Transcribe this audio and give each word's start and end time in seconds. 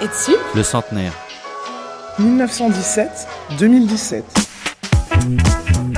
Et 0.00 0.08
dessus 0.08 0.36
Le 0.54 0.62
centenaire. 0.62 1.12
1917-2017. 2.20 4.22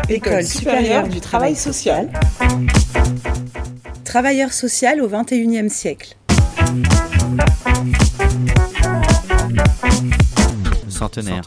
École 0.08 0.44
supérieure 0.44 1.06
du 1.08 1.20
travail 1.20 1.54
social. 1.56 2.08
Travailleur 4.04 4.52
social 4.52 5.00
au 5.02 5.08
XXIe 5.08 5.68
siècle. 5.70 6.16
Centenaire. 10.88 11.42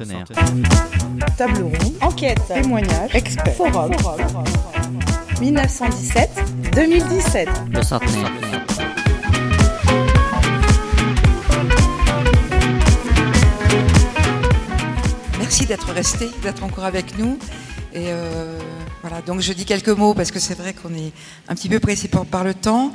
Table 1.37 1.63
ronde. 1.63 1.93
Enquête. 2.01 2.39
Témoignage. 2.47 3.15
Expert. 3.15 3.55
Forum. 3.55 3.91
1917-2017. 5.41 7.47
Le 7.73 7.81
centenaire. 7.81 8.31
D'être 15.69 15.93
resté, 15.93 16.27
d'être 16.41 16.63
encore 16.63 16.83
avec 16.83 17.19
nous. 17.19 17.37
Et 17.93 18.07
euh, 18.07 18.57
voilà, 19.01 19.21
donc 19.21 19.39
je 19.41 19.53
dis 19.53 19.65
quelques 19.65 19.89
mots 19.89 20.15
parce 20.15 20.31
que 20.31 20.39
c'est 20.39 20.57
vrai 20.57 20.73
qu'on 20.73 20.95
est 20.95 21.11
un 21.47 21.53
petit 21.53 21.69
peu 21.69 21.79
pressé 21.79 22.07
par, 22.07 22.43
le 22.43 22.55
temps. 22.55 22.91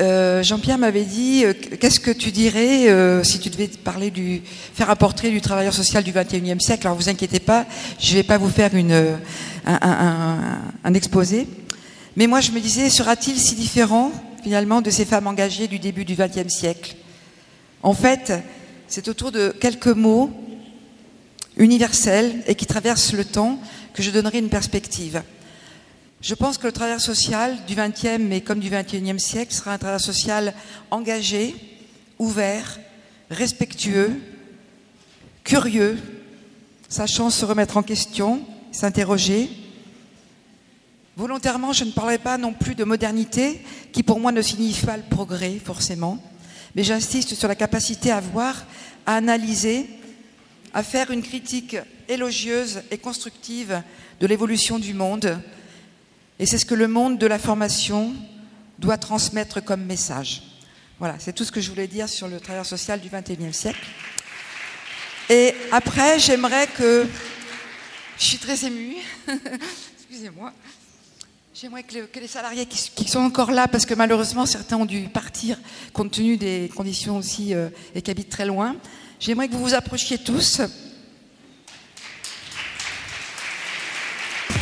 Euh, 0.00 0.40
Jean-Pierre 0.44 0.78
m'avait 0.78 1.02
dit, 1.02 1.44
euh, 1.44 1.52
qu'est-ce 1.52 1.98
que 1.98 2.12
tu 2.12 2.30
dirais 2.30 2.86
si 3.24 3.40
tu 3.40 3.50
devais 3.50 3.66
parler 3.66 4.12
du, 4.12 4.42
faire 4.74 4.90
un 4.90 4.96
portrait 4.96 5.30
du 5.30 5.40
travailleur 5.40 5.74
social 5.74 6.04
du 6.04 6.12
21e 6.12 6.60
siècle? 6.60 6.86
Alors 6.86 6.96
vous 6.96 7.08
inquiétez 7.08 7.40
pas, 7.40 7.66
je 7.98 8.14
vais 8.14 8.22
pas 8.22 8.38
vous 8.38 8.48
faire 8.48 8.76
une, 8.76 8.92
un, 8.92 9.18
un, 9.66 9.78
un, 9.82 10.38
un 10.84 10.94
exposé. 10.94 11.48
Mais 12.16 12.28
moi 12.28 12.40
je 12.40 12.52
me 12.52 12.60
disais, 12.60 12.90
sera-t-il 12.90 13.40
si 13.40 13.56
différent 13.56 14.12
finalement 14.44 14.82
de 14.82 14.90
ces 14.90 15.04
femmes 15.04 15.26
engagées 15.26 15.66
du 15.66 15.80
début 15.80 16.04
du 16.04 16.14
20e 16.14 16.48
siècle? 16.48 16.94
En 17.82 17.92
fait, 17.92 18.32
c'est 18.86 19.08
autour 19.08 19.32
de 19.32 19.48
quelques 19.48 19.88
mots 19.88 20.30
universels 21.56 22.42
et 22.46 22.54
qui 22.54 22.66
traversent 22.66 23.12
le 23.12 23.24
temps 23.24 23.58
que 23.92 24.02
je 24.02 24.10
donnerai 24.10 24.38
une 24.38 24.48
perspective. 24.48 25.22
Je 26.20 26.34
pense 26.34 26.56
que 26.58 26.66
le 26.66 26.72
travail 26.72 26.98
social 27.00 27.58
du 27.66 27.74
XXe 27.74 28.18
mais 28.18 28.40
comme 28.40 28.60
du 28.60 28.70
XXIe 28.70 29.20
siècle 29.20 29.54
sera 29.54 29.74
un 29.74 29.78
travail 29.78 30.00
social 30.00 30.54
engagé, 30.90 31.54
ouvert, 32.18 32.78
respectueux, 33.30 34.20
curieux, 35.44 35.98
sachant 36.88 37.30
se 37.30 37.44
remettre 37.44 37.76
en 37.76 37.82
question, 37.82 38.40
s'interroger. 38.72 39.50
Volontairement, 41.16 41.72
je 41.72 41.84
ne 41.84 41.90
parlerai 41.90 42.18
pas 42.18 42.38
non 42.38 42.52
plus 42.52 42.74
de 42.74 42.84
modernité, 42.84 43.60
qui 43.92 44.02
pour 44.02 44.18
moi 44.18 44.32
ne 44.32 44.42
signifie 44.42 44.86
pas 44.86 44.96
le 44.96 45.02
progrès 45.02 45.60
forcément, 45.64 46.18
mais 46.74 46.82
j'insiste 46.82 47.34
sur 47.34 47.48
la 47.48 47.54
capacité 47.54 48.10
à 48.10 48.20
voir, 48.20 48.64
à 49.06 49.16
analyser, 49.16 49.88
à 50.74 50.82
faire 50.82 51.12
une 51.12 51.22
critique 51.22 51.76
élogieuse 52.08 52.82
et 52.90 52.98
constructive 52.98 53.80
de 54.20 54.26
l'évolution 54.26 54.80
du 54.80 54.92
monde. 54.92 55.40
Et 56.40 56.46
c'est 56.46 56.58
ce 56.58 56.66
que 56.66 56.74
le 56.74 56.88
monde 56.88 57.16
de 57.16 57.26
la 57.26 57.38
formation 57.38 58.12
doit 58.80 58.98
transmettre 58.98 59.64
comme 59.64 59.84
message. 59.84 60.42
Voilà, 60.98 61.14
c'est 61.20 61.32
tout 61.32 61.44
ce 61.44 61.52
que 61.52 61.60
je 61.60 61.70
voulais 61.70 61.86
dire 61.86 62.08
sur 62.08 62.26
le 62.26 62.40
travail 62.40 62.64
social 62.64 63.00
du 63.00 63.08
XXIe 63.08 63.54
siècle. 63.54 63.86
Et 65.30 65.54
après, 65.70 66.18
j'aimerais 66.18 66.66
que... 66.66 67.06
Je 68.18 68.24
suis 68.24 68.38
très 68.38 68.64
émue. 68.64 68.96
Excusez-moi. 69.96 70.52
J'aimerais 71.54 71.84
que, 71.84 72.06
que, 72.06 72.18
les 72.18 72.26
salariés 72.26 72.66
qui, 72.66 73.08
sont 73.08 73.20
encore 73.20 73.52
là, 73.52 73.68
parce 73.68 73.86
que 73.86 73.94
malheureusement 73.94 74.44
certains 74.44 74.76
ont 74.76 74.86
dû 74.86 75.02
partir 75.02 75.56
compte 75.92 76.10
tenu 76.10 76.36
des 76.36 76.68
conditions 76.74 77.16
aussi 77.18 77.54
euh, 77.54 77.68
et 77.94 78.02
qui 78.02 78.10
habitent 78.10 78.30
très 78.30 78.44
loin, 78.44 78.74
J'aimerais 79.20 79.48
que 79.48 79.52
vous 79.54 79.60
vous 79.60 79.74
approchiez 79.74 80.18
tous. 80.18 80.60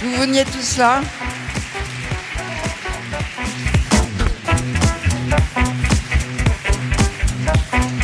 Vous 0.02 0.16
veniez 0.16 0.44
tous 0.44 0.76
là. 0.76 1.00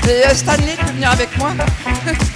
Et 0.08 0.26
euh, 0.26 0.34
Stanley 0.34 0.76
peut 0.80 0.92
venir 0.92 1.10
avec 1.10 1.36
moi? 1.36 1.52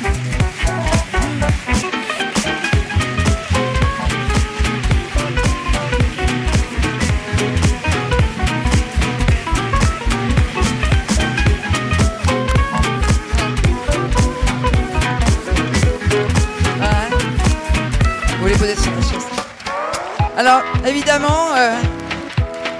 évidemment, 21.14 21.54
euh, 21.54 21.78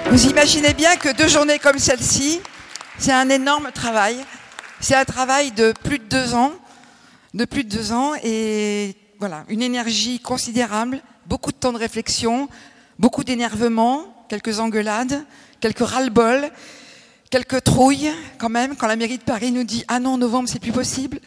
vous 0.09 0.25
imaginez 0.25 0.73
bien 0.73 0.95
que 0.95 1.15
deux 1.15 1.27
journées 1.27 1.59
comme 1.59 1.77
celle-ci, 1.77 2.41
c'est 2.97 3.11
un 3.11 3.29
énorme 3.29 3.69
travail. 3.71 4.17
C'est 4.79 4.95
un 4.95 5.05
travail 5.05 5.51
de 5.51 5.71
plus 5.83 5.99
de 5.99 6.05
deux 6.05 6.33
ans, 6.33 6.51
de 7.35 7.45
plus 7.45 7.63
de 7.63 7.69
deux 7.69 7.91
ans, 7.91 8.13
et 8.23 8.95
voilà, 9.19 9.43
une 9.49 9.61
énergie 9.61 10.19
considérable, 10.19 10.99
beaucoup 11.27 11.51
de 11.51 11.57
temps 11.57 11.73
de 11.73 11.77
réflexion, 11.77 12.49
beaucoup 12.97 13.23
d'énervement, 13.23 14.25
quelques 14.29 14.59
engueulades, 14.59 15.23
quelques 15.59 15.85
ras-le-bol, 15.85 16.49
quelques 17.29 17.63
trouilles 17.63 18.11
quand 18.39 18.49
même, 18.49 18.75
quand 18.75 18.87
la 18.87 18.95
mairie 18.95 19.19
de 19.19 19.23
Paris 19.23 19.51
nous 19.51 19.63
dit 19.63 19.85
ah 19.89 19.99
non, 19.99 20.17
novembre 20.17 20.49
c'est 20.49 20.57
plus 20.59 20.71
possible. 20.71 21.19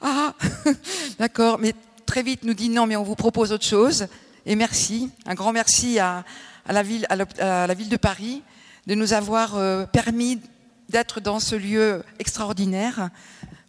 Ah, 0.00 0.32
d'accord, 1.18 1.58
mais 1.58 1.74
très 2.06 2.22
vite 2.22 2.42
nous 2.42 2.54
dit 2.54 2.70
non, 2.70 2.86
mais 2.86 2.96
on 2.96 3.02
vous 3.02 3.16
propose 3.16 3.52
autre 3.52 3.66
chose. 3.66 4.06
Et 4.46 4.56
merci, 4.56 5.10
un 5.26 5.34
grand 5.34 5.52
merci 5.52 5.98
à, 5.98 6.22
à, 6.66 6.72
la, 6.72 6.82
ville, 6.82 7.88
de 7.88 7.96
Paris 7.96 8.42
de 8.86 8.94
nous 8.94 9.12
avoir 9.12 9.56
euh, 9.56 9.86
permis 9.86 10.40
d'être 10.88 11.20
dans 11.20 11.40
ce 11.40 11.54
lieu 11.54 12.02
extraordinaire, 12.18 13.10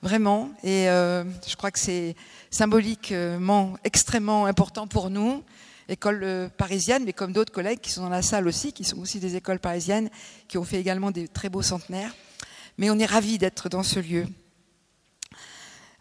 vraiment. 0.02 0.52
Et 0.64 0.90
euh, 0.90 1.24
je 1.48 1.56
crois 1.56 1.72
que 1.72 1.80
c'est 1.80 2.16
symboliquement 2.52 3.76
extrêmement 3.84 4.46
important 4.46 4.88
pour 4.88 5.10
nous, 5.10 5.44
école 5.88 6.22
euh, 6.24 6.50
parisienne, 6.50 7.04
mais 7.06 7.14
comme 7.14 7.34
d'autres 7.34 7.54
collègues 7.54 7.80
qui 7.80 7.92
sont 7.92 8.04
dans 8.04 8.10
la 8.10 8.22
salle 8.22 8.48
aussi, 8.48 8.74
qui 8.74 8.84
sont 8.84 9.00
aussi 9.00 9.20
des 9.20 9.36
écoles 9.36 9.60
parisiennes, 9.60 10.10
qui 10.48 10.58
ont 10.58 10.64
fait 10.64 10.80
également 10.80 11.12
des 11.12 11.28
très 11.28 11.50
beaux 11.50 11.62
centenaires. 11.62 12.14
Mais 12.78 12.90
on 12.90 13.00
est 13.00 13.06
ravis 13.06 13.38
d'être 13.38 13.70
dans 13.70 13.84
ce 13.84 14.00
lieu. 14.00 14.28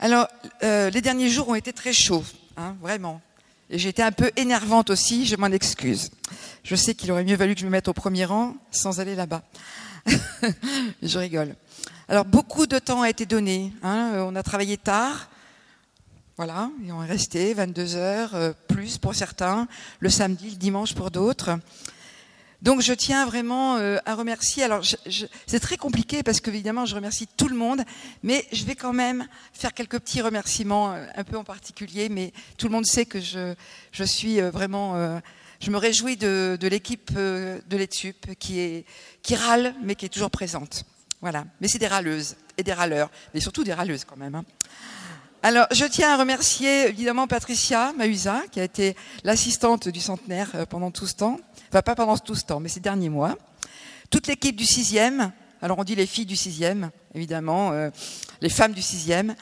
Alors, 0.00 0.26
les 0.60 1.00
derniers 1.00 1.28
jours 1.28 1.48
ont 1.48 1.54
été 1.54 1.72
très 1.72 1.92
chauds, 1.92 2.24
hein, 2.56 2.76
vraiment. 2.80 3.20
Et 3.70 3.88
été 3.88 4.02
un 4.02 4.12
peu 4.12 4.30
énervante 4.36 4.90
aussi, 4.90 5.26
je 5.26 5.36
m'en 5.36 5.46
excuse. 5.46 6.10
Je 6.62 6.76
sais 6.76 6.94
qu'il 6.94 7.10
aurait 7.12 7.24
mieux 7.24 7.36
valu 7.36 7.54
que 7.54 7.60
je 7.60 7.66
me 7.66 7.70
mette 7.70 7.88
au 7.88 7.92
premier 7.92 8.24
rang 8.24 8.54
sans 8.70 9.00
aller 9.00 9.14
là-bas. 9.14 9.42
je 11.02 11.18
rigole. 11.18 11.56
Alors 12.08 12.26
beaucoup 12.26 12.66
de 12.66 12.78
temps 12.78 13.02
a 13.02 13.08
été 13.08 13.24
donné. 13.24 13.72
Hein. 13.82 14.12
On 14.28 14.36
a 14.36 14.42
travaillé 14.42 14.76
tard. 14.76 15.28
Voilà, 16.36 16.68
et 16.84 16.90
on 16.90 17.00
est 17.02 17.06
resté 17.06 17.54
22 17.54 17.94
heures, 17.94 18.34
euh, 18.34 18.52
plus 18.66 18.98
pour 18.98 19.14
certains, 19.14 19.68
le 20.00 20.10
samedi, 20.10 20.50
le 20.50 20.56
dimanche 20.56 20.92
pour 20.92 21.12
d'autres. 21.12 21.60
Donc 22.64 22.80
je 22.80 22.94
tiens 22.94 23.26
vraiment 23.26 23.76
euh, 23.76 23.98
à 24.06 24.14
remercier. 24.14 24.62
Alors 24.64 24.82
c'est 25.46 25.60
très 25.60 25.76
compliqué 25.76 26.22
parce 26.22 26.40
qu'évidemment 26.40 26.86
je 26.86 26.94
remercie 26.94 27.28
tout 27.36 27.48
le 27.48 27.54
monde, 27.54 27.82
mais 28.22 28.46
je 28.52 28.64
vais 28.64 28.74
quand 28.74 28.94
même 28.94 29.28
faire 29.52 29.74
quelques 29.74 29.98
petits 30.00 30.22
remerciements, 30.22 30.94
euh, 30.94 31.04
un 31.14 31.24
peu 31.24 31.36
en 31.36 31.44
particulier. 31.44 32.08
Mais 32.08 32.32
tout 32.56 32.66
le 32.68 32.72
monde 32.72 32.86
sait 32.86 33.04
que 33.04 33.20
je, 33.20 33.54
je 33.92 34.04
suis 34.04 34.40
euh, 34.40 34.50
vraiment, 34.50 35.20
je 35.60 35.70
me 35.70 35.76
réjouis 35.76 36.16
de, 36.16 36.58
l'équipe 36.62 37.12
de 37.12 37.76
l'ETSUP 37.76 38.34
qui 38.38 38.60
est 38.60 38.86
qui 39.22 39.34
râle, 39.34 39.74
mais 39.82 39.94
qui 39.94 40.06
est 40.06 40.08
toujours 40.08 40.30
présente. 40.30 40.84
Voilà. 41.20 41.44
Mais 41.60 41.68
c'est 41.68 41.78
des 41.78 41.86
râleuses 41.86 42.34
et 42.56 42.62
des 42.62 42.72
râleurs, 42.72 43.10
mais 43.34 43.40
surtout 43.40 43.64
des 43.64 43.74
râleuses 43.74 44.06
quand 44.06 44.16
même. 44.16 44.36
Hein. 44.36 44.44
Alors, 45.46 45.66
je 45.72 45.84
tiens 45.84 46.14
à 46.14 46.16
remercier 46.16 46.88
évidemment 46.88 47.26
Patricia 47.26 47.92
Mahusa, 47.98 48.44
qui 48.50 48.60
a 48.60 48.64
été 48.64 48.96
l'assistante 49.24 49.88
du 49.88 50.00
centenaire 50.00 50.66
pendant 50.70 50.90
tout 50.90 51.06
ce 51.06 51.16
temps. 51.16 51.38
Enfin, 51.68 51.82
pas 51.82 51.94
pendant 51.94 52.16
tout 52.16 52.34
ce 52.34 52.46
temps, 52.46 52.60
mais 52.60 52.70
ces 52.70 52.80
derniers 52.80 53.10
mois. 53.10 53.36
Toute 54.08 54.26
l'équipe 54.26 54.56
du 54.56 54.64
sixième. 54.64 55.32
Alors, 55.60 55.78
on 55.78 55.84
dit 55.84 55.96
les 55.96 56.06
filles 56.06 56.24
du 56.24 56.34
sixième, 56.34 56.90
évidemment, 57.14 57.72
euh, 57.72 57.90
les 58.40 58.48
femmes 58.48 58.72
du 58.72 58.80
sixième, 58.80 59.34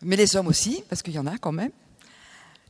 mais 0.00 0.16
les 0.16 0.36
hommes 0.36 0.46
aussi, 0.46 0.82
parce 0.88 1.02
qu'il 1.02 1.12
y 1.12 1.18
en 1.18 1.26
a 1.26 1.36
quand 1.36 1.52
même. 1.52 1.72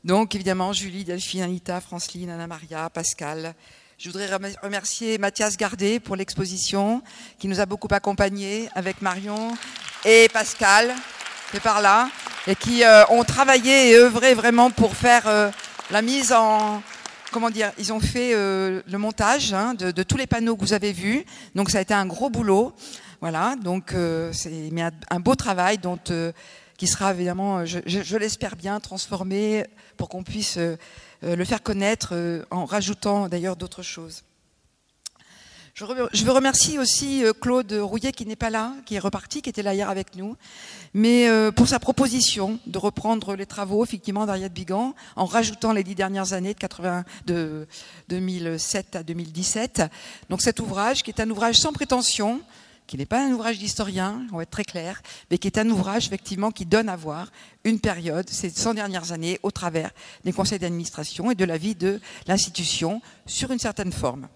Donc, 0.03 0.35
évidemment, 0.35 0.73
Julie, 0.73 1.05
Delphine, 1.05 1.43
Anita, 1.43 1.81
Franceline, 1.81 2.31
Anna 2.31 2.49
Maria, 2.49 2.91
Pascal. 2.91 3.55
Je 3.97 4.11
voudrais 4.11 4.29
remercier 4.61 5.19
Mathias 5.19 5.57
Gardet 5.57 6.01
pour 6.01 6.17
l'exposition, 6.17 7.01
qui 7.39 7.47
nous 7.47 7.61
a 7.61 7.67
beaucoup 7.67 7.89
accompagnés 7.93 8.69
avec 8.75 9.03
Marion 9.03 9.57
et 10.05 10.29
Pascal, 10.33 10.93
qui 11.53 11.59
est 11.59 11.61
par 11.61 11.81
là 11.81 12.11
et 12.47 12.55
qui 12.55 12.85
euh, 12.85 13.05
ont 13.09 13.25
travaillé 13.25 13.91
et 13.91 13.97
œuvré 13.97 14.35
vraiment 14.35 14.71
pour 14.71 14.95
faire 14.95 15.27
euh, 15.27 15.51
la 15.91 16.03
mise 16.03 16.33
en 16.33 16.83
comment 17.33 17.51
dire 17.51 17.73
ils 17.79 17.93
ont 17.93 18.01
fait 18.01 18.35
euh, 18.35 18.83
le 18.87 18.99
montage 18.99 19.53
hein, 19.53 19.75
de, 19.75 19.91
de, 19.91 20.03
tous 20.03 20.17
les 20.17 20.27
panneaux 20.27 20.57
que 20.57 20.61
vous 20.61 20.73
avez 20.73 20.93
vus. 20.93 21.25
Donc 21.55 21.71
ça 21.71 21.79
a 21.79 21.81
été 21.81 21.95
un 21.95 22.07
gros 22.07 22.31
boulot. 22.31 22.73
Voilà. 23.21 23.57
Donc 23.57 23.95
c'est 24.33 24.69
mais 24.73 24.83
un, 24.83 24.91
un, 25.11 25.21
beau 25.21 25.35
travail 25.35 25.79
dont 25.79 25.99
qui 26.77 26.87
sera 26.87 27.13
évidemment, 27.15 27.65
je, 27.65 28.17
l'espère 28.19 28.57
bien, 28.57 28.79
transformé 28.79 29.65
pour 29.97 30.11
qu'on 30.11 30.23
puisse 30.23 30.59
le 31.23 31.45
faire 31.45 31.63
connaître 31.63 32.15
en 32.51 32.67
rajoutant 32.67 33.29
d'ailleurs 33.29 33.57
d'autres 33.57 33.83
choses. 33.83 34.23
Je, 35.79 36.25
veux 36.25 36.33
remercier 36.33 36.79
aussi 36.79 37.23
Claude 37.39 37.71
Rouillet 37.71 38.11
qui 38.11 38.25
n'est 38.25 38.35
pas 38.35 38.49
là, 38.49 38.73
qui 38.87 38.95
est 38.95 38.99
reparti, 38.99 39.43
qui 39.43 39.51
était 39.51 39.63
là 39.63 39.75
hier 39.75 39.91
avec 39.91 40.17
nous, 40.17 40.35
mais 40.95 41.29
pour 41.55 41.69
sa 41.69 41.79
proposition 41.79 42.59
de 42.67 42.79
reprendre 42.79 43.37
les 43.37 43.45
travaux 43.45 43.85
effectivement 43.85 44.25
d'Ariette 44.25 44.55
Bigan 44.55 44.95
en 45.17 45.27
rajoutant 45.27 45.75
les 45.75 45.85
dix 45.85 45.95
dernières 45.95 46.33
années 46.33 46.55
de, 46.55 46.59
80, 46.59 47.05
de 47.27 47.69
2007 48.09 48.97
à 48.97 49.03
2017. 49.03 49.83
Donc 50.31 50.41
cet 50.41 50.61
ouvrage 50.61 51.03
qui 51.03 51.11
est 51.11 51.21
un 51.21 51.29
ouvrage 51.29 51.57
sans 51.57 51.75
prétention, 51.75 52.41
qui 52.87 52.97
n'est 52.97 53.05
pas 53.05 53.23
un 53.23 53.33
ouvrage 53.33 53.59
d'historien, 53.59 54.23
on 54.33 54.39
va 54.39 54.45
être 54.45 54.51
très 54.51 54.65
clair, 54.65 55.03
mais 55.31 55.37
qui 55.37 55.47
est 55.47 55.59
un 55.59 55.69
ouvrage 55.69 56.07
effectivement 56.07 56.53
qui 56.53 56.65
donne 56.65 56.89
à 56.89 56.97
voir 56.97 57.31
une 57.65 57.81
période, 57.81 58.31
ces 58.31 58.49
100 58.49 58.73
dernières 58.73 59.13
années, 59.13 59.39
au 59.43 59.51
travers 59.51 59.91
des 60.25 60.33
conseils 60.33 60.59
d'administration 60.59 61.31
et 61.31 61.35
de 61.35 61.45
la 61.45 61.59
vie 61.59 61.75
de 61.75 62.01
l'institution 62.27 63.03
sur 63.27 63.51
une 63.51 63.59
certaine 63.59 63.93
forme. 63.93 64.27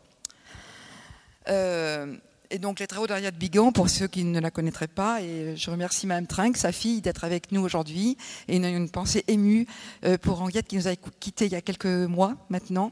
Euh, 1.51 2.17
et 2.53 2.59
donc 2.59 2.81
les 2.81 2.89
travaux 2.89 3.07
d'Ariette 3.07 3.37
Bigan, 3.37 3.71
pour 3.71 3.89
ceux 3.89 4.09
qui 4.09 4.25
ne 4.25 4.41
la 4.41 4.51
connaîtraient 4.51 4.89
pas, 4.89 5.23
et 5.23 5.57
je 5.57 5.71
remercie 5.71 6.09
Mme 6.09 6.27
Trinck, 6.27 6.57
sa 6.57 6.73
fille, 6.73 7.01
d'être 7.01 7.23
avec 7.23 7.53
nous 7.53 7.61
aujourd'hui, 7.61 8.17
et 8.49 8.57
une, 8.57 8.91
pensée 8.91 9.25
émue 9.29 9.67
euh, 10.05 10.19
pour 10.19 10.43
Henriette 10.43 10.67
qui 10.67 10.77
nous 10.77 10.89
a 10.89 10.97
quittés 10.97 11.47
il 11.47 11.53
y 11.53 11.57
a 11.57 11.61
quelques 11.61 11.87
mois 11.87 12.35
maintenant, 12.49 12.91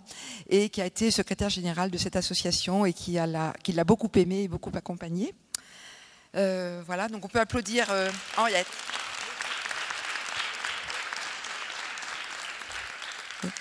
et 0.49 0.69
qui 0.69 0.81
a 0.81 0.87
été 0.87 1.11
secrétaire 1.11 1.51
générale 1.51 1.91
de 1.91 1.99
cette 1.99 2.15
association 2.15 2.87
et 2.87 2.93
qui 2.93 3.15
l'a 3.15 3.85
beaucoup 3.85 4.11
aimée 4.15 4.45
et 4.45 4.49
beaucoup 4.49 4.71
accompagnée. 4.75 5.35
Euh, 6.37 6.83
voilà, 6.87 7.09
donc 7.09 7.25
on 7.25 7.29
peut 7.29 7.41
applaudir 7.41 7.89
Henriette. 8.37 8.67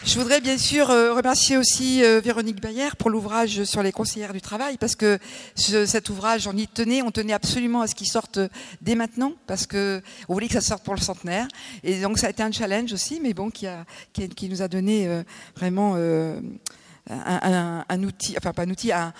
Je 0.03 0.17
voudrais 0.17 0.41
bien 0.41 0.57
sûr 0.57 0.89
euh, 0.89 1.13
remercier 1.13 1.55
aussi 1.55 2.01
Véronique 2.01 2.59
Bayer 2.59 2.89
pour 2.97 3.11
l'ouvrage 3.11 3.63
sur 3.63 3.83
les 3.83 3.91
conseillères 3.91 4.33
du 4.33 4.41
travail, 4.41 4.77
parce 4.77 4.95
que 4.95 5.19
cet 5.55 6.09
ouvrage, 6.09 6.47
on 6.47 6.57
y 6.57 6.67
tenait, 6.67 7.03
on 7.03 7.11
tenait 7.11 7.33
absolument 7.33 7.81
à 7.81 7.87
ce 7.87 7.93
qu'il 7.93 8.07
sorte 8.07 8.39
dès 8.81 8.95
maintenant, 8.95 9.33
parce 9.45 9.67
que 9.67 10.01
on 10.29 10.33
voulait 10.33 10.47
que 10.47 10.53
ça 10.53 10.61
sorte 10.61 10.83
pour 10.83 10.95
le 10.95 11.01
centenaire. 11.01 11.47
Et 11.83 12.01
donc 12.01 12.17
ça 12.17 12.25
a 12.27 12.29
été 12.31 12.41
un 12.41 12.51
challenge 12.51 12.91
aussi, 12.91 13.19
mais 13.21 13.33
bon, 13.33 13.51
qui, 13.51 13.67
nous 14.49 14.61
a 14.63 14.67
donné 14.67 15.07
vraiment 15.55 15.95
un, 17.07 18.03
outil, 18.03 18.35
enfin 18.35 18.53
pas 18.53 18.63
un 18.63 18.69
outil, 18.71 18.91
un, 18.91 19.13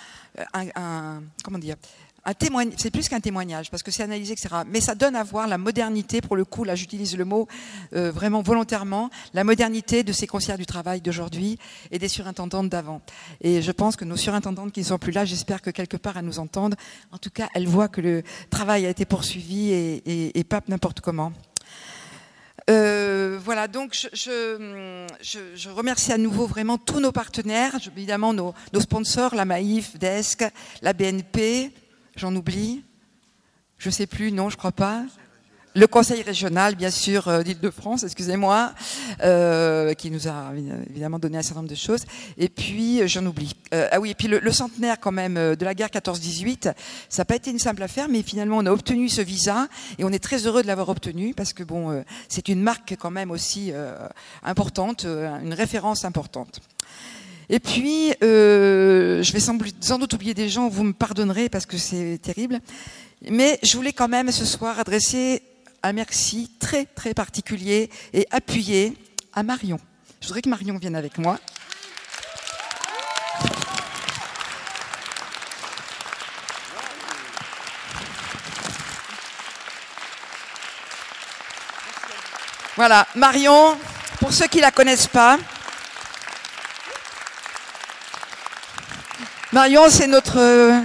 un 0.53 1.21
comment 1.44 1.60
dire, 1.60 1.75
c'est 2.77 2.91
plus 2.91 3.07
qu'un 3.07 3.19
témoignage, 3.19 3.71
parce 3.71 3.83
que 3.83 3.91
c'est 3.91 4.03
analysé, 4.03 4.33
etc. 4.33 4.50
Mais 4.68 4.81
ça 4.81 4.95
donne 4.95 5.15
à 5.15 5.24
voir 5.24 5.47
la 5.47 5.57
modernité, 5.57 6.21
pour 6.21 6.35
le 6.35 6.45
coup, 6.45 6.63
là 6.63 6.75
j'utilise 6.75 7.18
le 7.18 7.25
mot 7.25 7.47
euh, 7.94 8.12
vraiment 8.12 8.41
volontairement, 8.41 9.09
la 9.33 9.44
modernité 9.44 10.03
de 10.03 10.12
ces 10.12 10.27
conseillers 10.27 10.57
du 10.57 10.65
travail 10.65 11.01
d'aujourd'hui 11.01 11.57
et 11.91 12.00
des 12.00 12.07
surintendantes 12.07 12.69
d'avant. 12.69 13.01
Et 13.41 13.62
je 13.62 13.71
pense 13.71 13.95
que 13.95 14.06
nos 14.06 14.18
surintendantes 14.18 14.74
qui 14.74 14.81
ne 14.81 14.85
sont 14.85 14.97
plus 14.97 15.12
là, 15.12 15.25
j'espère 15.25 15.62
que 15.62 15.69
quelque 15.69 15.97
part 15.97 16.18
elles 16.18 16.25
nous 16.25 16.39
entendent. 16.39 16.75
En 17.12 17.18
tout 17.18 17.29
cas, 17.29 17.47
elles 17.53 17.68
voient 17.68 17.88
que 17.88 18.01
le 18.01 18.24
travail 18.50 18.85
a 18.85 18.89
été 18.89 19.06
poursuivi 19.06 19.71
et, 19.71 20.44
pas 20.47 20.62
n'importe 20.68 21.01
comment. 21.01 21.33
Euh, 22.69 23.38
voilà, 23.44 23.68
donc 23.68 23.94
je, 24.13 25.69
remercie 25.69 26.12
à 26.12 26.18
nouveau 26.18 26.47
vraiment 26.47 26.77
tous 26.77 27.00
nos 27.00 27.12
partenaires, 27.12 27.77
évidemment 27.95 28.33
nos, 28.33 28.53
nos 28.74 28.81
sponsors, 28.81 29.35
la 29.35 29.45
Maïf, 29.45 29.97
DESC, 29.97 30.45
la 30.81 30.94
BNP, 30.94 31.71
J'en 32.18 32.36
oublie 32.36 32.84
Je 33.78 33.90
ne 33.90 33.94
sais 33.94 34.08
plus, 34.08 34.31
non, 34.31 34.50
je 34.50 34.58
crois 34.58 34.72
pas. 34.72 35.04
Le 35.75 35.86
conseil 35.86 36.24
régional, 36.24 36.74
bien 36.74 36.90
sûr, 36.90 37.28
euh, 37.28 37.44
d'Île-de-France, 37.44 38.02
excusez-moi, 38.02 38.74
euh, 39.24 39.94
qui 39.94 40.10
nous 40.10 40.28
a 40.28 40.52
évidemment 40.90 41.19
donné 41.19 41.38
un 41.38 41.44
certain 41.44 41.60
nombre 41.60 41.69
de 41.69 41.75
choses. 41.75 42.06
Et 42.40 42.50
puis, 42.50 43.04
euh, 43.04 43.08
j'en 43.08 43.24
oublie. 43.28 43.54
ah 43.72 44.00
oui, 44.00 44.10
et 44.10 44.16
puis 44.16 44.28
le, 44.28 44.52
centenaire 44.52 45.00
quand 45.00 45.12
même 45.12 45.36
de 45.36 45.64
la 45.64 45.75
guerre 45.75 45.90
14-18, 45.90 46.74
ça 47.08 47.22
n'a 47.22 47.25
pas 47.25 47.36
été 47.36 47.52
une 47.52 47.60
simple 47.60 47.84
affaire, 47.84 48.10
mais 48.10 48.24
finalement, 48.24 48.58
on 48.58 48.66
a 48.66 48.72
obtenu 48.72 49.10
ce 49.10 49.22
visa 49.22 49.68
et 50.00 50.04
on 50.04 50.10
est 50.10 50.24
très 50.24 50.48
heureux 50.48 50.63
de 50.63 50.68
l'avoir 50.68 50.90
obtenu 50.90 51.36
parce 51.36 51.54
que 51.54 51.63
bon, 51.63 52.04
c'est 52.30 52.48
une 52.48 52.63
marque 52.63 52.96
quand 53.00 53.12
même 53.12 53.30
aussi 53.30 53.72
importante, 54.42 55.06
une 55.06 55.54
référence 55.54 56.04
importante. 56.06 56.62
Et 57.50 57.60
puis, 57.60 58.14
euh, 58.24 59.24
je 59.24 59.32
vais 59.32 59.40
sans, 59.40 59.98
doute 59.98 60.14
oublier 60.14 60.34
des 60.34 60.50
gens, 60.50 60.68
vous 60.68 60.84
me 60.84 60.94
pardonnerez 60.94 61.48
parce 61.48 61.66
que 61.66 61.78
c'est 61.78 62.20
terrible, 62.22 62.60
mais 63.30 63.58
je 63.64 63.78
voulais 63.78 63.94
quand 63.94 64.10
même 64.10 64.32
ce 64.32 64.44
soir 64.44 64.80
adresser 64.80 65.42
un 65.82 65.94
merci 65.94 66.52
très 66.60 66.86
très 66.86 67.14
particulier 67.14 67.90
et 68.14 68.28
appuyé 68.32 68.98
à 69.34 69.44
Marion. 69.44 69.80
Je 70.20 70.28
voudrais 70.28 70.42
que 70.42 70.50
Marion 70.50 70.78
vienne 70.78 70.96
avec 70.96 71.18
moi. 71.18 71.40
Voilà, 82.76 83.08
Marion, 83.16 83.78
pour 84.20 84.34
ceux 84.34 84.48
qui 84.48 84.60
la 84.60 84.72
connaissent 84.72 85.08
pas, 85.08 85.40
Marion, 89.57 89.89
c'est 89.89 90.06
notre 90.06 90.38
euh, 90.38 90.80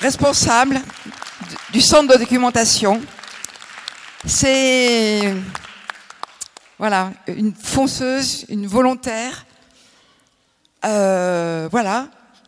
responsable 0.00 0.80
du 1.72 1.80
centre 1.80 2.12
de 2.12 2.16
documentation. 2.16 3.02
C'est 4.24 5.34
voilà 6.78 7.10
une 7.26 7.52
fonceuse, 7.52 8.46
une 8.48 8.68
volontaire. 8.68 9.44
Euh, 10.84 11.68
voilà, 11.72 12.06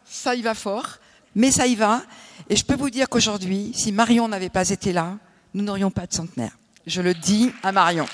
ça 0.08 0.36
y 0.36 0.42
va 0.42 0.54
fort, 0.54 0.98
mais 1.34 1.50
ça 1.50 1.66
y 1.66 1.74
va. 1.74 2.02
Et 2.48 2.54
je 2.54 2.64
peux 2.64 2.76
vous 2.76 2.88
dire 2.88 3.08
qu'aujourd'hui, 3.08 3.72
si 3.74 3.90
Marion 3.90 4.28
n'avait 4.28 4.48
pas 4.48 4.68
été 4.68 4.92
là, 4.92 5.14
nous 5.54 5.64
n'aurions 5.64 5.90
pas 5.90 6.06
de 6.06 6.14
centenaire. 6.14 6.52
Je 6.86 7.02
le 7.02 7.14
dis 7.14 7.52
à 7.64 7.72
Marion. 7.72 8.06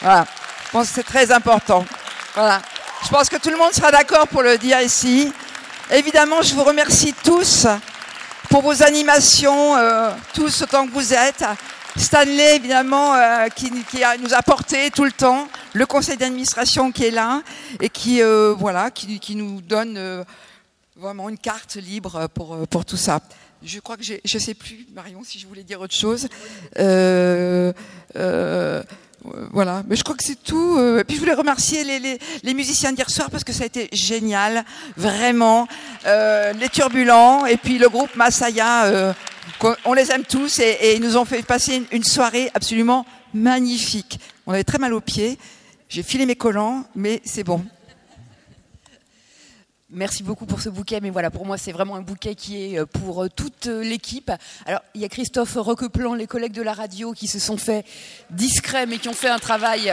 Voilà, 0.00 0.26
je 0.64 0.70
pense 0.70 0.88
que 0.88 0.94
c'est 0.94 1.02
très 1.02 1.30
important. 1.30 1.84
Voilà. 2.32 2.62
Je 3.04 3.08
pense 3.08 3.28
que 3.28 3.36
tout 3.36 3.50
le 3.50 3.56
monde 3.56 3.72
sera 3.72 3.90
d'accord 3.90 4.28
pour 4.28 4.42
le 4.42 4.56
dire 4.56 4.80
ici. 4.80 5.32
Évidemment, 5.90 6.40
je 6.40 6.54
vous 6.54 6.62
remercie 6.62 7.12
tous 7.24 7.66
pour 8.48 8.62
vos 8.62 8.82
animations, 8.84 9.76
euh, 9.76 10.12
tous 10.34 10.62
autant 10.62 10.86
que 10.86 10.92
vous 10.92 11.12
êtes. 11.12 11.44
Stanley, 11.96 12.56
évidemment, 12.56 13.14
euh, 13.14 13.48
qui, 13.48 13.72
nous 13.72 14.34
a 14.34 14.42
porté 14.42 14.90
tout 14.90 15.04
le 15.04 15.10
temps, 15.10 15.48
le 15.72 15.84
conseil 15.84 16.16
d'administration 16.16 16.92
qui 16.92 17.04
est 17.04 17.10
là 17.10 17.42
et 17.80 17.88
qui, 17.88 18.22
euh, 18.22 18.54
voilà, 18.56 18.92
qui, 18.92 19.34
nous 19.34 19.60
donne 19.60 20.24
vraiment 20.96 21.28
une 21.28 21.38
carte 21.38 21.74
libre 21.74 22.28
pour, 22.28 22.84
tout 22.84 22.96
ça. 22.96 23.20
Je 23.64 23.80
crois 23.80 23.96
que 23.96 24.04
je 24.04 24.14
ne 24.14 24.40
sais 24.40 24.54
plus, 24.54 24.86
Marion, 24.94 25.22
si 25.24 25.40
je 25.40 25.46
voulais 25.46 25.64
dire 25.64 25.80
autre 25.80 25.94
chose. 25.94 26.28
Voilà, 29.52 29.82
mais 29.86 29.96
je 29.96 30.02
crois 30.02 30.16
que 30.16 30.24
c'est 30.24 30.42
tout. 30.42 30.76
Euh, 30.78 31.00
et 31.00 31.04
puis 31.04 31.16
je 31.16 31.20
voulais 31.20 31.34
remercier 31.34 31.84
les, 31.84 32.18
les, 32.42 32.54
musiciens 32.54 32.92
d'hier 32.92 33.08
soir 33.08 33.30
parce 33.30 33.44
que 33.44 33.52
ça 33.52 33.62
a 33.62 33.66
été 33.66 33.88
génial, 33.92 34.64
vraiment. 34.96 35.68
Euh, 36.06 36.52
les 36.54 36.68
Turbulents 36.68 37.46
et 37.46 37.56
puis 37.56 37.78
le 37.78 37.88
groupe 37.88 38.14
Masaya, 38.16 39.14
on 39.84 39.92
les 39.92 40.10
aime 40.10 40.24
tous 40.24 40.58
et, 40.58 40.94
ils 40.96 41.02
nous 41.02 41.16
ont 41.16 41.24
fait 41.24 41.42
passer 41.42 41.82
une, 41.90 42.04
soirée 42.04 42.50
absolument 42.54 43.06
magnifique. 43.34 44.18
On 44.46 44.52
avait 44.52 44.64
très 44.64 44.78
mal 44.78 44.92
aux 44.92 45.00
pieds. 45.00 45.38
J'ai 45.88 46.02
filé 46.02 46.26
mes 46.26 46.36
collants, 46.36 46.84
mais 46.94 47.20
c'est 47.24 47.44
bon. 47.44 47.64
Merci 49.94 50.22
beaucoup 50.22 50.46
pour 50.46 50.62
ce 50.62 50.70
bouquet, 50.70 51.00
mais 51.02 51.10
voilà, 51.10 51.30
pour 51.30 51.44
moi, 51.44 51.58
c'est 51.58 51.70
vraiment 51.70 51.96
un 51.96 52.00
bouquet 52.00 52.34
qui 52.34 52.64
est 52.64 52.78
euh, 52.78 52.86
pour 52.86 53.24
euh, 53.24 53.28
toute 53.28 53.66
euh, 53.66 53.82
l'équipe. 53.82 54.32
Alors, 54.64 54.80
il 54.94 55.02
y 55.02 55.04
a 55.04 55.08
Christophe 55.10 55.54
Roqueplan, 55.56 56.14
les 56.14 56.26
collègues 56.26 56.54
de 56.54 56.62
la 56.62 56.72
radio, 56.72 57.12
qui 57.12 57.28
se 57.28 57.38
sont 57.38 57.58
fait 57.58 57.84
discrets, 58.30 58.86
mais 58.86 58.96
qui 58.96 59.10
ont 59.10 59.14
fait 59.14 59.28
un 59.28 59.38
travail 59.38 59.92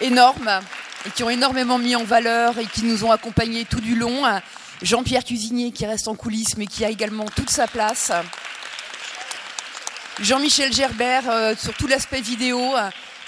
énorme 0.00 0.60
et 1.04 1.10
qui 1.10 1.24
ont 1.24 1.30
énormément 1.30 1.76
mis 1.76 1.96
en 1.96 2.04
valeur 2.04 2.56
et 2.60 2.66
qui 2.66 2.84
nous 2.84 3.04
ont 3.04 3.10
accompagnés 3.10 3.64
tout 3.64 3.80
du 3.80 3.96
long. 3.96 4.22
Jean-Pierre 4.80 5.24
Cuisinier, 5.24 5.72
qui 5.72 5.84
reste 5.84 6.06
en 6.06 6.14
coulisses, 6.14 6.56
mais 6.56 6.66
qui 6.66 6.84
a 6.84 6.88
également 6.88 7.24
toute 7.24 7.50
sa 7.50 7.66
place. 7.66 8.12
Jean-Michel 10.20 10.72
Gerbert, 10.72 11.58
sur 11.58 11.74
tout 11.74 11.88
l'aspect 11.88 12.20
vidéo, 12.20 12.60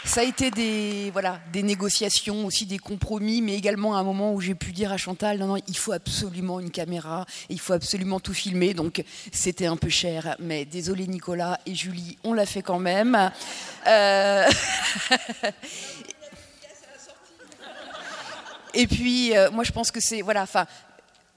ça 0.04 0.20
a 0.20 0.24
été 0.24 0.50
des, 0.50 1.10
voilà, 1.12 1.40
des 1.52 1.62
négociations, 1.62 2.44
aussi 2.44 2.66
des 2.66 2.78
compromis, 2.78 3.40
mais 3.40 3.54
également 3.54 3.96
un 3.96 4.02
moment 4.02 4.34
où 4.34 4.40
j'ai 4.40 4.54
pu 4.54 4.72
dire 4.72 4.92
à 4.92 4.98
Chantal, 4.98 5.38
non, 5.38 5.46
non, 5.46 5.56
il 5.66 5.76
faut 5.76 5.92
absolument 5.92 6.60
une 6.60 6.70
caméra, 6.70 7.24
il 7.48 7.58
faut 7.58 7.72
absolument 7.72 8.20
tout 8.20 8.34
filmer, 8.34 8.74
donc 8.74 9.02
c'était 9.32 9.66
un 9.66 9.76
peu 9.76 9.88
cher, 9.88 10.36
mais 10.38 10.66
désolé 10.66 11.06
Nicolas 11.06 11.58
et 11.64 11.74
Julie, 11.74 12.18
on 12.22 12.34
l'a 12.34 12.46
fait 12.46 12.62
quand 12.62 12.78
même. 12.78 13.30
Euh, 13.86 14.46
et 18.74 18.86
puis, 18.86 19.36
euh, 19.36 19.50
moi 19.50 19.64
je 19.64 19.72
pense 19.72 19.90
que 19.90 20.00
c'est, 20.00 20.20
voilà, 20.20 20.42
enfin, 20.42 20.66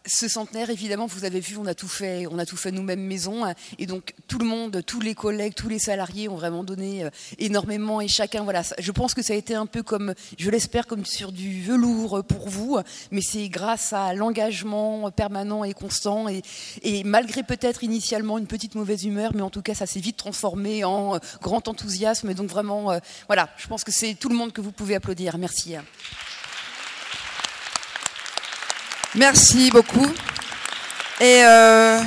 ce 0.07 0.27
centenaire, 0.27 0.69
évidemment, 0.69 1.05
vous 1.05 1.25
avez 1.25 1.39
vu, 1.39 1.57
on 1.57 1.65
a 1.65 1.75
tout 1.75 1.87
fait, 1.87 2.25
on 2.27 2.39
a 2.39 2.45
tout 2.45 2.57
fait 2.57 2.71
nous-mêmes 2.71 3.01
maison, 3.01 3.43
et 3.77 3.85
donc 3.85 4.13
tout 4.27 4.39
le 4.39 4.45
monde, 4.45 4.81
tous 4.85 5.01
les 5.01 5.15
collègues, 5.15 5.53
tous 5.53 5.69
les 5.69 5.79
salariés 5.79 6.29
ont 6.29 6.35
vraiment 6.35 6.63
donné 6.63 7.03
euh, 7.03 7.09
énormément, 7.37 8.01
et 8.01 8.07
chacun, 8.07 8.43
voilà, 8.43 8.63
je 8.79 8.91
pense 8.91 9.13
que 9.13 9.21
ça 9.21 9.33
a 9.33 9.35
été 9.35 9.53
un 9.55 9.65
peu 9.65 9.83
comme, 9.83 10.13
je 10.37 10.49
l'espère, 10.49 10.87
comme 10.87 11.05
sur 11.05 11.31
du 11.31 11.61
velours 11.63 12.23
pour 12.23 12.49
vous, 12.49 12.79
mais 13.11 13.21
c'est 13.21 13.49
grâce 13.49 13.93
à 13.93 14.13
l'engagement 14.13 15.11
permanent 15.11 15.63
et 15.63 15.73
constant, 15.73 16.27
et, 16.29 17.03
malgré 17.03 17.43
peut-être 17.43 17.83
initialement 17.83 18.37
une 18.37 18.47
petite 18.47 18.75
mauvaise 18.75 19.03
humeur, 19.03 19.31
mais 19.35 19.41
en 19.41 19.49
tout 19.49 19.61
cas, 19.61 19.75
ça 19.75 19.85
s'est 19.85 19.99
vite 19.99 20.17
transformé 20.17 20.83
en 20.83 21.15
euh, 21.15 21.19
grand 21.41 21.67
enthousiasme, 21.67 22.29
et 22.29 22.33
donc 22.33 22.49
vraiment, 22.49 22.91
euh, 22.91 22.99
voilà, 23.27 23.49
je 23.57 23.67
pense 23.67 23.83
que 23.83 23.91
c'est 23.91 24.13
tout 24.13 24.29
le 24.29 24.35
monde 24.35 24.53
que 24.53 24.61
vous 24.61 24.71
pouvez 24.71 24.95
applaudir. 24.95 25.37
Merci. 25.37 25.75
Merci 29.17 29.71
beaucoup. 29.71 30.05
Et 31.19 31.43
euh, 31.43 31.99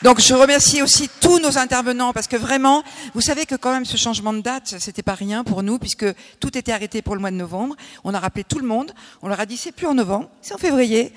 donc 0.00 0.22
je 0.22 0.32
remercie 0.32 0.80
aussi 0.80 1.10
tous 1.20 1.38
nos 1.38 1.58
intervenants 1.58 2.14
parce 2.14 2.26
que 2.26 2.38
vraiment, 2.38 2.82
vous 3.12 3.20
savez 3.20 3.44
que 3.44 3.56
quand 3.56 3.72
même 3.72 3.84
ce 3.84 3.98
changement 3.98 4.32
de 4.32 4.40
date, 4.40 4.76
c'était 4.78 5.02
pas 5.02 5.12
rien 5.12 5.44
pour 5.44 5.62
nous 5.62 5.78
puisque 5.78 6.06
tout 6.40 6.56
était 6.56 6.72
arrêté 6.72 7.02
pour 7.02 7.14
le 7.14 7.20
mois 7.20 7.30
de 7.30 7.36
novembre. 7.36 7.76
On 8.02 8.14
a 8.14 8.18
rappelé 8.18 8.42
tout 8.42 8.58
le 8.58 8.66
monde, 8.66 8.94
on 9.20 9.28
leur 9.28 9.38
a 9.38 9.44
dit 9.44 9.58
c'est 9.58 9.72
plus 9.72 9.86
en 9.86 9.92
novembre, 9.92 10.30
c'est 10.40 10.54
en 10.54 10.58
février. 10.58 11.12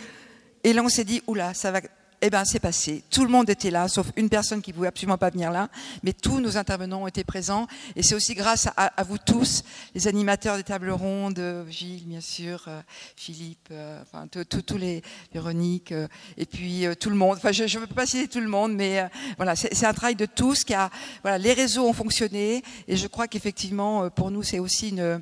Et 0.66 0.74
là 0.74 0.84
on 0.84 0.90
s'est 0.90 1.06
dit 1.06 1.24
oula, 1.26 1.54
ça 1.54 1.72
va 1.72 1.80
eh 2.26 2.30
ben, 2.30 2.46
c'est 2.46 2.62
passé. 2.62 3.04
Tout 3.10 3.26
le 3.26 3.30
monde 3.30 3.50
était 3.50 3.70
là, 3.70 3.90
sauf 3.90 4.08
une 4.16 4.30
personne 4.30 4.62
qui 4.62 4.72
pouvait 4.72 4.88
absolument 4.88 5.18
pas 5.18 5.30
venir 5.30 5.52
là. 5.52 5.68
Mais 6.04 6.14
tous 6.14 6.40
nos 6.40 6.56
intervenants 6.56 7.04
ont 7.04 7.08
été 7.08 7.26
présents. 7.26 7.68
Et 7.98 8.04
c'est 8.04 8.16
aussi 8.16 8.34
grâce 8.34 8.70
à, 8.78 9.04
vous 9.04 9.18
tous, 9.18 9.64
les 9.94 10.08
animateurs 10.08 10.56
des 10.56 10.64
tables 10.64 10.92
rondes, 10.92 11.66
Gilles, 11.70 12.06
bien 12.06 12.22
sûr, 12.22 12.64
euh, 12.70 12.80
Philippe, 13.18 13.68
euh, 13.72 14.02
enfin, 14.02 14.28
tous 14.28 14.78
les 14.78 15.02
Véronique, 15.34 15.92
euh, 15.92 16.08
et 16.38 16.46
puis 16.46 16.86
tout 16.98 17.10
le 17.10 17.18
monde. 17.18 17.36
Enfin, 17.36 17.52
je 17.52 17.64
ne 17.64 17.86
peux 17.86 17.94
pas 17.94 18.06
citer 18.06 18.30
tout 18.30 18.40
le 18.40 18.48
monde, 18.48 18.74
mais 18.74 19.06
voilà, 19.36 19.58
c'est 19.58 19.86
un 19.86 19.94
travail 19.94 20.16
de 20.16 20.26
tous 20.26 20.64
qui 20.64 20.74
a, 20.74 20.90
voilà, 21.24 21.38
les 21.38 21.52
réseaux 21.52 21.86
ont 21.86 21.94
fonctionné. 21.94 22.64
Et 22.88 22.96
je 22.96 23.08
crois 23.08 23.28
qu'effectivement, 23.28 24.10
pour 24.10 24.32
nous, 24.32 24.44
c'est 24.44 24.60
aussi 24.60 24.90
une, 24.92 25.22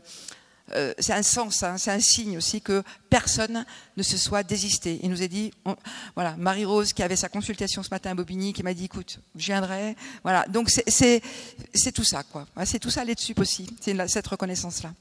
euh, 0.76 0.94
c'est 1.00 1.14
un 1.14 1.24
sens, 1.24 1.64
hein, 1.64 1.78
c'est 1.78 1.92
un 1.92 2.00
signe 2.00 2.38
aussi 2.38 2.62
que 2.62 2.84
personne 3.10 3.66
ne 3.98 4.04
se 4.04 4.18
soit 4.18 4.44
désisté. 4.44 5.00
Il 5.04 5.10
nous 5.10 5.22
a 5.22 5.28
dit, 5.28 5.52
voilà, 6.16 6.36
Marie-Rose 6.38 6.94
qui 6.94 7.04
avait 7.04 7.16
sa 7.16 7.30
consultation 7.30 7.84
ce 7.84 7.90
matin 7.92 8.12
à 8.12 8.14
Bobigny, 8.14 8.54
qui 8.54 8.64
m'a 8.64 8.74
dit, 8.74 8.86
écoute, 8.86 9.20
je 9.36 9.46
viendrai. 9.46 9.96
Voilà, 10.24 10.46
donc 10.48 10.70
c'est 10.70 11.22
tout 11.94 12.04
ça, 12.04 12.24
quoi. 12.24 12.46
C'est 12.66 12.80
tout 12.80 12.90
ça 12.90 13.04
là-dessus 13.04 13.34
aussi, 13.38 13.68
c'est 13.82 14.08
cette 14.08 14.28
reconnaissance-là. 14.28 14.94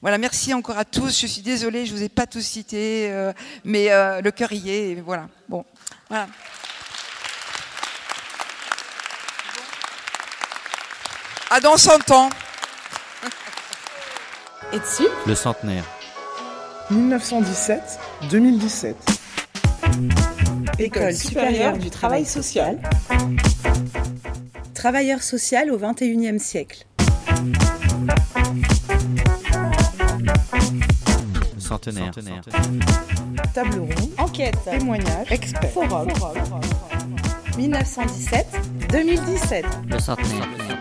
Voilà, 0.00 0.18
merci 0.18 0.54
encore 0.54 0.78
à 0.78 0.84
tous. 0.84 1.20
Je 1.20 1.26
suis 1.26 1.42
désolée, 1.42 1.86
je 1.86 1.94
vous 1.94 2.02
ai 2.02 2.08
pas 2.08 2.26
tous 2.26 2.40
cités, 2.40 3.10
euh, 3.10 3.32
mais 3.64 3.90
euh, 3.90 4.20
le 4.20 4.30
cœur 4.30 4.52
y 4.52 4.70
est. 4.70 4.94
voilà, 5.00 5.28
bon, 5.48 5.64
voilà. 6.08 6.28
À 11.50 11.60
dans 11.60 11.76
100 11.76 12.10
ans. 12.10 12.30
Et 14.72 14.78
dessus 14.78 15.08
Le 15.26 15.34
centenaire. 15.34 15.84
1917-2017. 16.92 18.94
École 20.78 21.14
supérieure 21.14 21.76
du 21.78 21.90
travail 21.90 22.24
social. 22.24 22.78
Travailleur 24.74 25.22
social 25.22 25.70
au 25.70 25.78
XXIe 25.78 26.38
siècle. 26.38 26.84
Centenaire. 31.58 32.12
Table 33.54 33.78
ronde. 33.78 34.10
Enquête. 34.18 34.56
Témoignage. 34.64 35.30
Expert. 35.30 35.70
Forum. 35.70 36.08
1917-2017. 37.58 39.64
Le 39.90 39.98
centenaire. 39.98 40.77